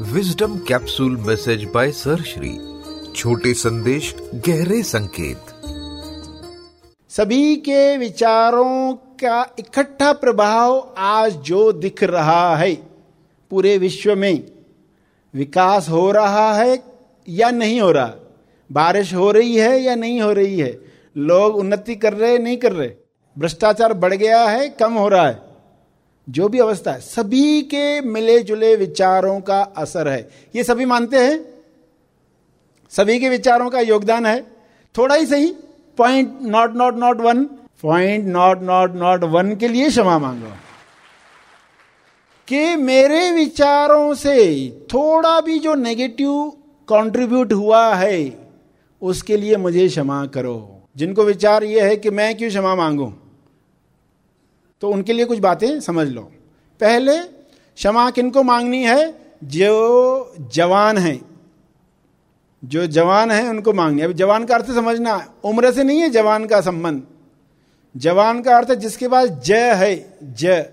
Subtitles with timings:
[0.00, 2.58] Wisdom capsule message by sir Shri
[3.16, 5.38] छोटे संदेश गहरे संकेत
[7.08, 12.74] सभी के विचारों का इकट्ठा प्रभाव आज जो दिख रहा है,
[13.50, 14.44] पूरे विश्व में
[15.34, 16.82] विकास हो रहा है
[17.28, 18.14] या नहीं हो रहा?
[18.72, 20.80] बारिश हो रही है या नहीं हो रही है?
[21.16, 22.90] लोग उन्नति कर रहे, नहीं कर रहे?
[23.38, 25.45] भ्रष्टाचार बढ़ गया है, कम हो रहा है।
[26.28, 31.16] जो भी अवस्था है, सभी के मिले जुले विचारों का असर है। ये सभी मानते
[31.16, 31.44] हैं?
[32.90, 34.46] सभी के विचारों का योगदान है?
[34.98, 35.46] थोड़ा ही सही
[35.96, 37.44] point nought nought nought one
[37.82, 40.52] point nought nought nought one के लिए क्षमा मांगो।
[42.48, 46.52] कि मेरे विचारों से थोड़ा भी जो नेगेटिव
[46.88, 48.48] कंट्रीब्यूट हुआ है,
[49.02, 53.12] उसके लिए मुझे क्षमा करो। जिनको विचार यह है कि मैं क्यों क्षमा मांगू?
[54.80, 56.22] तो उनके लिए कुछ बातें समझ लो।
[56.80, 57.20] पहले,
[57.76, 59.14] क्षमा किनको मांगनी है?
[59.44, 61.20] जो जवान है।
[62.64, 66.10] जो जवान है, उनको मांगनी है। अब जवान का अर्थ समझना, उम्र से नहीं है
[66.10, 67.02] जवान का संबंध।
[67.96, 70.64] जवान का अर्थ जिसके पास ज है ज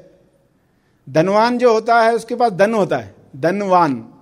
[1.10, 4.14] धनवान जो होता है, उसके पास धन होता है, धनवान।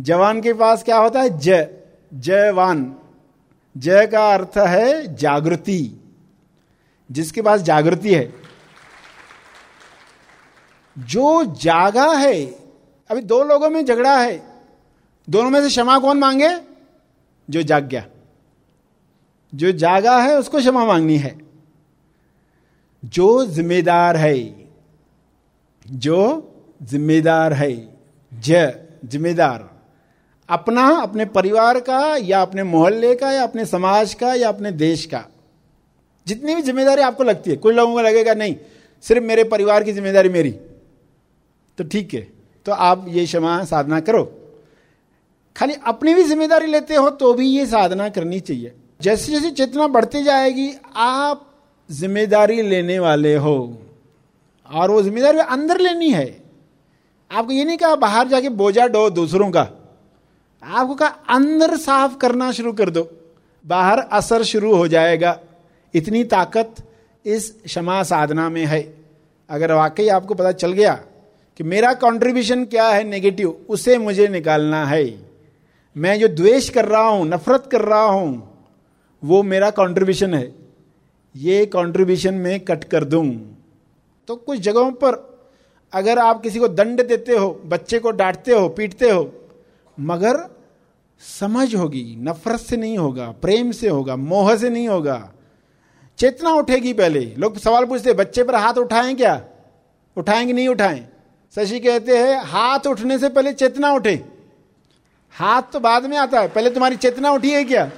[0.00, 1.38] जवान के पास क्या होता है?
[1.38, 1.66] ज
[2.14, 2.94] जवान
[3.76, 6.00] जय का अर्थ है जागृति।
[7.12, 8.34] जिसके पास जागृति है।
[10.98, 12.44] जो जागा है,
[13.10, 14.42] अभी दो लोगों में झगड़ा है,
[15.30, 16.58] दोनों में से क्षमा कौन मांगे?
[17.50, 18.06] जो जाग गया
[19.54, 21.38] जो जागा है, उसको क्षमा मांगनी है।
[23.04, 24.66] जो जिम्मेदार है,
[25.90, 27.88] जो जिम्मेदार है
[28.34, 28.72] ज
[29.04, 29.70] जिम्मेदार।
[30.48, 35.06] अपना, अपने परिवार का, या अपने मोहल्ले का, या अपने समाज का, या अपने देश
[35.06, 35.24] का।
[36.26, 38.56] जितनी भी ज़िम्मेदारी आपको लगती है, कुछ लोगों को लगेगा, नहीं,
[39.02, 40.60] सिर्फ़ मेरे परिवार की ज़िम्मेदारी मेरी।
[41.78, 42.20] तो ठीक है।
[42.66, 44.22] तो आप ये क्षमा साधना करो।
[45.56, 49.86] खाली अपनी भी ज़िम्मेदारी लेते हो तो भी ये साधना करनी चाहिए। जैसे जैसे चेतना
[49.88, 51.46] बढ़ती जाएगी, आप
[51.90, 53.56] ज़िम्मेदारी लेने वाले हो
[54.70, 56.26] और वो ज़िम्मेदारी अंदर लेनी है।
[57.30, 59.68] आपको ये नहीं कहा बाहर जाके बोझा डो दूसरों का।
[60.62, 63.08] आपको कहा अंदर साफ़ करना शुरू कर दो।
[63.64, 65.38] बाहर असर शुरू हो जाएगा।
[65.94, 66.74] इतनी ताकत
[67.24, 68.82] इस क्षमा साधना में है।
[69.50, 70.98] अगर वाकई आपको पता चल गया
[71.56, 75.18] कि मेरा कंट्रीब्यूशन क्या है नेगेटिव उसे मुझे निकालना है।
[75.96, 78.58] मैं जो द्वेष कर रहा हूँ, नफरत कर रहा हूँ,
[79.24, 80.54] वो मेरा कंट्रीब्यूशन है।
[81.36, 83.56] ये कंट्रीब्यूशन में कट कर दूँ।
[84.28, 85.38] तो कुछ जगहों पर
[85.92, 89.32] अगर आप किसी को दंड देते हो, बच्चे को डांटते हो, पीटते हो,
[90.00, 90.56] मगर
[91.40, 95.32] समझ होगी, नफरत से नहीं होगा, प्रेम से होगा, मोह से नहीं होगा।
[96.18, 99.44] चेतना उठेगी पहले। लोग सवाल पूछते बच्चे पर हाथ उठाएँ क्या?
[100.16, 101.08] उठाएँगे नहीं उठाएँ।
[101.56, 104.14] शशि कहते हैं, हाथ उठने से पहले चेतना उठे।
[105.34, 107.90] हाथ तो बाद में आता है, पहले तुम्हारी चेतना उठी है क्या?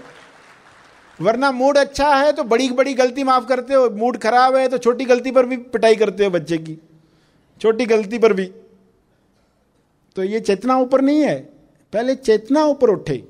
[1.21, 4.79] वरना मूड अच्छा है तो बड़ी बड़ी गलती माफ़ करते हो, मूड खराब है तो
[4.79, 6.79] छोटी गलती पर भी पिटाई करते हो बच्चे की।
[7.61, 8.45] छोटी गलती पर भी।
[10.17, 11.39] तो ये चेतना ऊपर नहीं है,
[11.93, 13.23] पहले चेतना ऊपर उठे।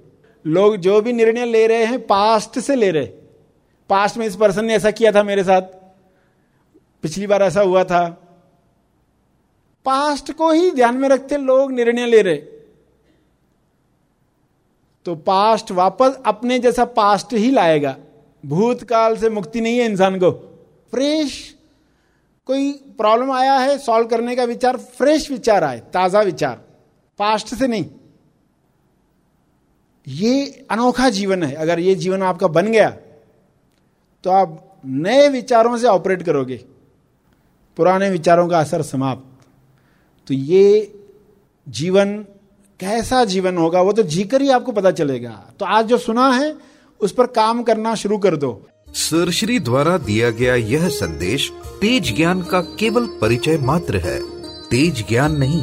[0.47, 3.06] लोग जो भी निर्णय ले रहे हैं, पास्ट से ले रहे।
[3.91, 5.62] पास्ट में इस पर्सन ने ऐसा किया था मेरे साथ।
[7.03, 8.25] पिछली बार ऐसा हुआ था।
[9.86, 12.36] पास्ट को ही ध्यान में रखते लोग निर्णय ले रहे।
[15.06, 17.96] तो पास्ट वापस अपने जैसा पास्ट ही लाएगा।
[18.44, 20.30] भूतकाल से मुक्ति नहीं है इंसान को।
[20.92, 21.34] फ्रेश
[22.48, 26.60] कोई प्रॉब्लम आया है, सॉल्व करने का विचार, फ्रेश विचार आए, ताज़ा विचार।
[27.19, 27.84] पास्ट से नहीं।
[30.06, 32.91] ये अनोखा जीवन है। अगर ये जीवन आपका बन गया
[34.25, 36.56] तो आप नए विचारों से ऑपरेट करोगे।
[37.78, 39.35] पुराने विचारों का असर समाप्त।
[40.28, 40.92] तो ये
[41.69, 42.16] जीवन,
[42.81, 46.54] कैसा जीवन होगा, वो तो जीकर ही आपको पता चलेगा। तो आज जो सुना है,
[47.00, 51.50] उस पर काम करना शुरू कर दो। सरश्री द्वारा दिया गया यह संदेश
[51.81, 54.20] तेज ज्ञान का केवल परिचय मात्र है।
[54.70, 55.62] तेज ज्ञान नहीं,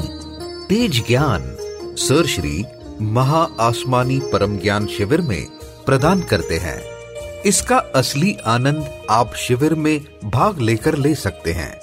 [0.68, 1.56] तेज ज्ञान
[1.97, 2.63] सर श्री
[3.01, 5.45] महा आसमानी परम ज्ञान शिविर में
[5.86, 6.81] प्रदान करते हैं।
[7.45, 11.82] इसका असली आनंद आप शिविर में भाग लेकर ले सकते हैं।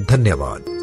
[0.00, 0.77] धन्यवाद।